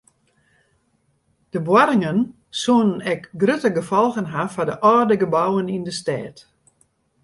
De 1.53 1.59
boarringen 1.67 2.19
soene 2.61 2.95
ek 3.13 3.21
grutte 3.41 3.69
gefolgen 3.79 4.29
ha 4.33 4.43
foar 4.53 4.67
de 4.69 4.75
âlde 4.93 5.15
gebouwen 5.23 5.71
yn 5.75 5.85
de 5.87 5.93
stêd. 5.99 6.35